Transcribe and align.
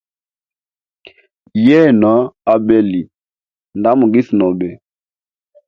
Yena 1.65 2.11
abeli 2.53 3.01
nda 3.77 3.89
mugisi 3.99 4.33
nobe. 4.39 4.69